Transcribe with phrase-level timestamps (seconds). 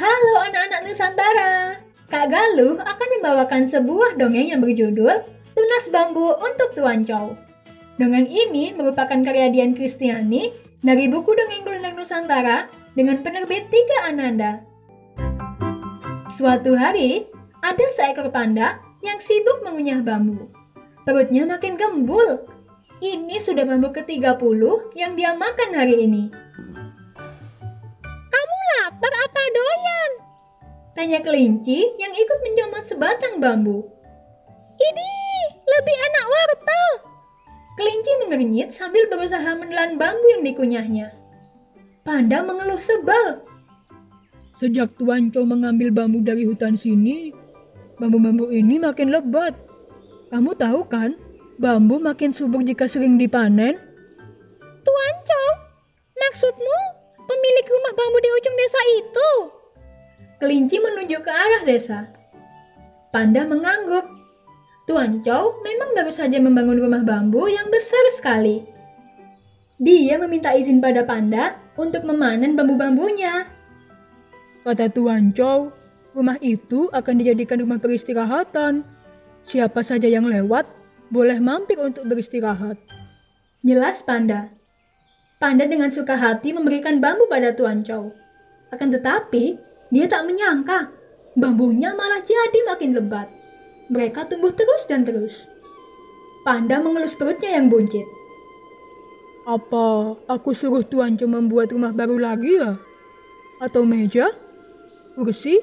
[0.00, 1.76] Halo anak-anak Nusantara.
[2.08, 5.12] Kak Galuh akan membawakan sebuah dongeng yang berjudul
[5.52, 7.36] Tunas Bambu untuk Tuan Chow.
[8.00, 14.64] Dongeng ini merupakan karya Dian Kristiani dari buku Dongeng Kuliner Nusantara dengan penerbit Tiga Ananda.
[16.32, 17.28] Suatu hari,
[17.60, 20.48] ada seekor panda yang sibuk mengunyah bambu.
[21.04, 22.48] Perutnya makin gembul.
[23.04, 24.64] Ini sudah bambu ke-30
[24.96, 26.32] yang dia makan hari ini.
[31.00, 33.88] Tanya kelinci yang ikut mencomot sebatang bambu.
[34.76, 35.12] Ini
[35.64, 36.88] lebih enak wortel.
[37.80, 41.08] Kelinci mengernyit sambil berusaha menelan bambu yang dikunyahnya.
[42.04, 43.40] Panda mengeluh sebal.
[44.52, 47.32] Sejak Tuan Chow mengambil bambu dari hutan sini,
[47.96, 49.56] bambu-bambu ini makin lebat.
[50.28, 51.16] Kamu tahu kan,
[51.56, 53.80] bambu makin subur jika sering dipanen?
[54.84, 55.48] Tuan Chow,
[56.28, 56.78] maksudmu
[57.24, 59.59] pemilik rumah bambu di ujung desa itu?
[60.40, 62.08] Kelinci menunjuk ke arah desa.
[63.12, 64.08] Panda mengangguk.
[64.88, 68.64] Tuan Chow memang baru saja membangun rumah bambu yang besar sekali.
[69.76, 73.46] Dia meminta izin pada Panda untuk memanen bambu-bambunya.
[74.64, 75.68] Kata Tuan Chow,
[76.16, 78.82] rumah itu akan dijadikan rumah peristirahatan.
[79.44, 80.64] Siapa saja yang lewat
[81.12, 82.80] boleh mampir untuk beristirahat.
[83.60, 84.48] Jelas Panda.
[85.36, 88.12] Panda dengan suka hati memberikan bambu pada Tuan Chow.
[88.72, 90.90] Akan tetapi, dia tak menyangka
[91.34, 93.26] bambunya malah jadi makin lebat.
[93.90, 95.50] Mereka tumbuh terus dan terus.
[96.46, 98.06] Panda mengelus perutnya yang buncit.
[99.50, 102.78] Apa aku suruh Tuan Chow membuat rumah baru lagi ya?
[103.58, 104.30] Atau meja?
[105.18, 105.58] Kursi?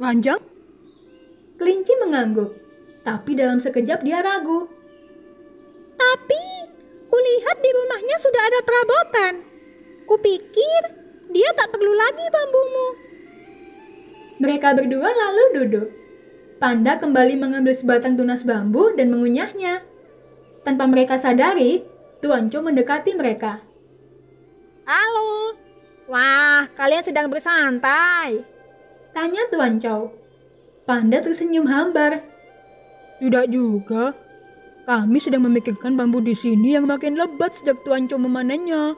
[0.00, 0.40] Ranjang?
[1.54, 2.50] Kelinci mengangguk,
[3.06, 4.66] tapi dalam sekejap dia ragu.
[5.94, 6.44] Tapi
[7.06, 9.34] kulihat di rumahnya sudah ada perabotan.
[10.08, 10.82] Kupikir
[11.30, 12.43] dia tak perlu lagi bambumu.
[14.44, 15.88] Mereka berdua lalu duduk.
[16.60, 19.80] Panda kembali mengambil sebatang tunas bambu dan mengunyahnya.
[20.60, 21.80] Tanpa mereka sadari,
[22.20, 23.64] Tuan Chow mendekati mereka.
[24.84, 25.56] Halo.
[26.12, 28.44] Wah, kalian sedang bersantai.
[29.16, 30.12] Tanya Tuan Chow.
[30.84, 32.20] Panda tersenyum hambar.
[33.24, 34.12] Tidak juga.
[34.84, 38.92] Kami sedang memikirkan bambu di sini yang makin lebat sejak Tuan Chow memanennya.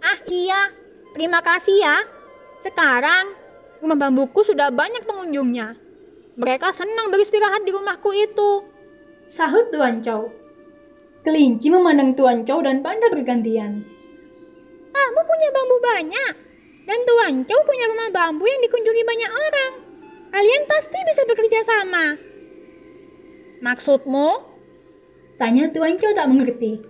[0.00, 0.72] Ah iya,
[1.12, 2.00] terima kasih ya.
[2.64, 3.41] Sekarang
[3.82, 5.74] rumah bambuku sudah banyak pengunjungnya.
[6.38, 8.64] Mereka senang beristirahat di rumahku itu.
[9.26, 10.30] Sahut Tuan Chow.
[11.26, 13.82] Kelinci memandang Tuan Chow dan Panda bergantian.
[14.94, 16.34] Kamu punya bambu banyak.
[16.86, 19.72] Dan Tuan Chow punya rumah bambu yang dikunjungi banyak orang.
[20.32, 22.16] Kalian pasti bisa bekerja sama.
[23.60, 24.30] Maksudmu?
[25.36, 26.80] Tanya Tuan Chow tak mengerti.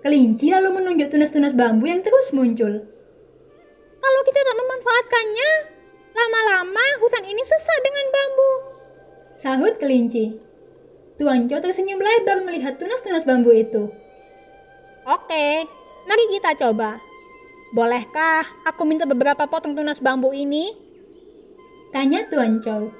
[0.00, 2.72] Kelinci lalu menunjuk tunas-tunas bambu yang terus muncul.
[4.00, 5.50] Kalau kita tak memanfaatkannya,
[6.20, 8.52] lama-lama hutan ini sesak dengan bambu.
[9.32, 10.36] Sahut kelinci.
[11.16, 13.88] Tuan Chow tersenyum lebar melihat tunas-tunas bambu itu.
[15.08, 15.64] Oke,
[16.04, 17.00] mari kita coba.
[17.72, 20.76] Bolehkah aku minta beberapa potong tunas bambu ini?
[21.92, 22.92] Tanya Tuan Chow.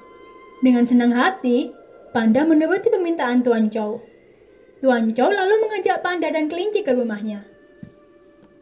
[0.61, 1.69] Dengan senang hati,
[2.13, 4.01] Panda menuruti permintaan Tuan Chow.
[4.81, 7.45] Tuan Chow lalu mengajak Panda dan kelinci ke rumahnya.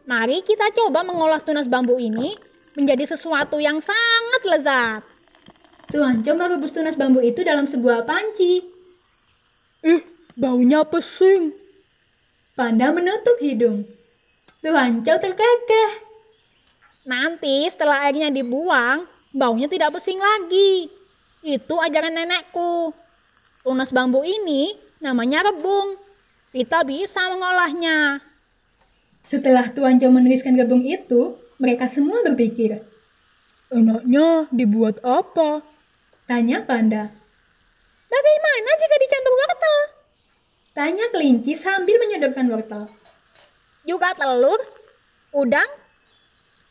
[0.04, 2.49] Mari kita coba mengolah tunas bambu ini
[2.80, 5.02] menjadi sesuatu yang sangat lezat.
[5.92, 8.64] Tuan Chow merebus tunas bambu itu dalam sebuah panci.
[9.84, 10.02] Ih,
[10.32, 11.52] baunya pesing.
[12.56, 13.84] Panda menutup hidung.
[14.64, 16.08] Tuan Chow terkekeh.
[17.04, 19.04] Nanti setelah airnya dibuang,
[19.36, 20.88] baunya tidak pesing lagi.
[21.44, 22.96] Itu ajaran nenekku.
[23.60, 24.72] Tunas bambu ini
[25.04, 26.00] namanya rebung.
[26.54, 28.24] Kita bisa mengolahnya.
[29.20, 32.80] Setelah Tuan Chow menuliskan rebung itu, mereka semua berpikir.
[33.68, 35.60] Enaknya dibuat apa?
[36.24, 37.12] Tanya Panda.
[38.10, 39.78] Bagaimana jika dicampur wortel?
[40.74, 42.82] Tanya kelinci sambil menyodorkan wortel.
[43.84, 44.58] Juga telur,
[45.36, 45.68] udang,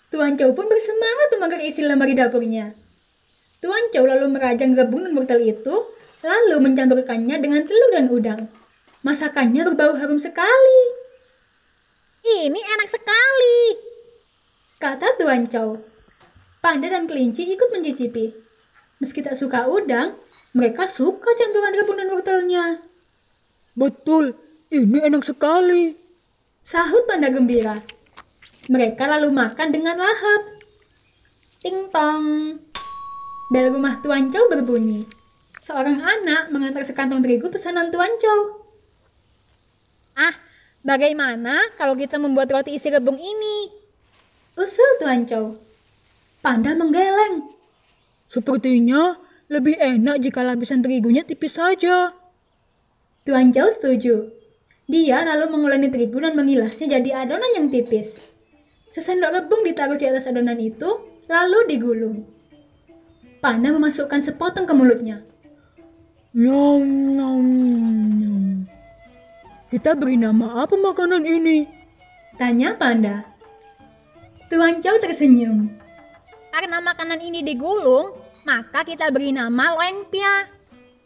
[0.09, 2.73] Tuan Chow pun bersemangat membakar isi lemari dapurnya.
[3.61, 5.75] Tuan Chow lalu merajang rebung dan wortel itu,
[6.25, 8.41] lalu mencampurkannya dengan telur dan udang.
[9.05, 10.81] Masakannya berbau harum sekali,
[12.25, 13.88] ini enak sekali.
[14.79, 15.75] Kata Tuan Chow.
[16.63, 18.31] Panda dan kelinci ikut mencicipi.
[18.99, 20.15] Meski tak suka udang,
[20.55, 22.65] mereka suka campuran rebung dan wortelnya.
[23.75, 24.35] Betul,
[24.71, 25.95] ini enak sekali.
[26.63, 27.79] Sahut Panda gembira.
[28.71, 30.41] Mereka lalu makan dengan lahap.
[31.59, 32.59] Ting tong.
[33.51, 35.03] Bel rumah Tuan Chow berbunyi.
[35.59, 38.63] Seorang anak mengantar sekantong terigu pesanan Tuan Chow.
[40.15, 40.35] Ah,
[40.83, 43.79] bagaimana kalau kita membuat roti isi rebung ini?
[44.59, 45.55] Usul Tuan Chow.
[46.43, 47.47] Panda menggeleng.
[48.27, 49.15] Sepertinya
[49.47, 52.11] lebih enak jika lapisan terigunya tipis saja.
[53.23, 54.27] Tuan Chow setuju.
[54.83, 58.19] Dia lalu menguleni terigu dan mengilasnya jadi adonan yang tipis.
[58.91, 62.27] Sesendok rebung ditaruh di atas adonan itu, lalu digulung.
[63.39, 65.23] Panda memasukkan sepotong ke mulutnya.
[66.35, 66.83] Nyam,
[67.15, 67.47] nyam,
[68.19, 68.67] nyam.
[69.71, 71.63] Kita beri nama apa makanan ini?
[72.35, 73.38] Tanya Panda.
[74.49, 75.69] Tuan Chow tersenyum.
[76.49, 78.17] Karena makanan ini digulung,
[78.49, 80.49] maka kita beri nama loengpia.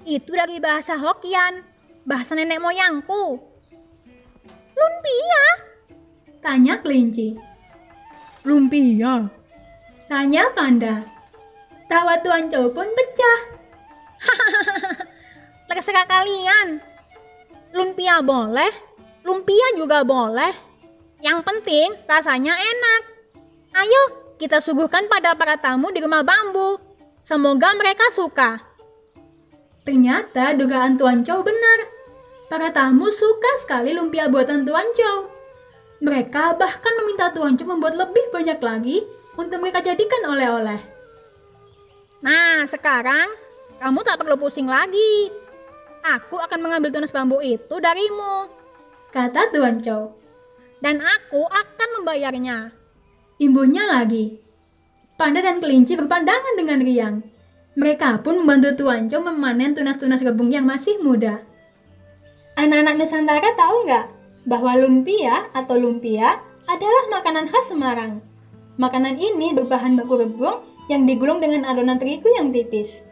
[0.08, 1.60] Itu dari bahasa Hokkien,
[2.08, 3.44] bahasa nenek moyangku.
[4.74, 5.46] Lumpia?
[6.40, 7.36] Tanya kelinci.
[8.48, 9.28] Lumpia.
[10.08, 11.04] Tanya Panda.
[11.92, 13.40] Tawa Tuan Chow pun pecah.
[15.68, 16.80] Terserah kalian.
[17.76, 18.72] Lumpia boleh,
[19.28, 20.56] lumpia juga boleh.
[21.20, 23.13] Yang penting rasanya enak.
[23.74, 24.04] Ayo,
[24.38, 26.78] kita suguhkan pada para tamu di rumah bambu.
[27.26, 28.62] Semoga mereka suka.
[29.84, 31.80] Ternyata dugaan Tuan Chow benar.
[32.48, 35.28] Para tamu suka sekali lumpia buatan Tuan Chow.
[36.04, 39.04] Mereka bahkan meminta Tuan Chow membuat lebih banyak lagi
[39.40, 40.80] untuk mereka jadikan oleh-oleh.
[42.24, 43.28] Nah, sekarang
[43.82, 45.32] kamu tak perlu pusing lagi.
[46.04, 48.48] Aku akan mengambil tunas bambu itu darimu.
[49.12, 50.12] Kata Tuan Chow.
[50.84, 52.83] Dan aku akan membayarnya.
[53.44, 54.40] Imbuhnya lagi.
[55.20, 57.16] Panda dan kelinci berpandangan dengan riang.
[57.76, 61.44] Mereka pun membantu Tuan Chow memanen tunas-tunas rebung yang masih muda.
[62.56, 64.06] Anak-anak Nusantara tahu nggak
[64.48, 66.40] bahwa lumpia atau lumpia
[66.72, 68.24] adalah makanan khas Semarang.
[68.80, 73.04] Makanan ini berbahan baku rebung yang digulung dengan adonan terigu yang tipis.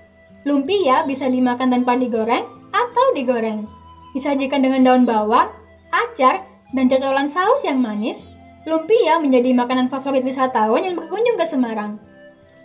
[0.47, 3.67] Lumpia bisa dimakan tanpa digoreng atau digoreng.
[4.15, 5.51] Disajikan dengan daun bawang,
[5.91, 8.30] acar, dan cocolan saus yang manis,
[8.65, 11.97] lumpia menjadi makanan favorit wisatawan yang berkunjung ke Semarang.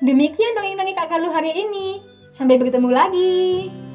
[0.04, 2.04] Demikian dongeng-dongeng Kak Galuh hari ini.
[2.28, 3.85] Sampai bertemu lagi.